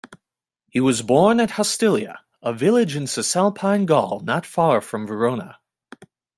He 0.71 0.79
was 0.79 1.03
born 1.03 1.39
at 1.39 1.51
Hostilia, 1.51 2.21
a 2.41 2.53
village 2.53 2.95
in 2.95 3.05
Cisalpine 3.05 3.85
Gaul 3.85 4.19
not 4.21 4.47
far 4.47 4.81
from 4.81 5.05
Verona. 5.05 5.59